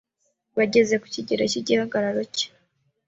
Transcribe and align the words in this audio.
bageze 0.57 0.95
ku 1.01 1.07
kigero 1.13 1.43
cy’igihagararo 1.51 2.21
cye, 2.35 2.47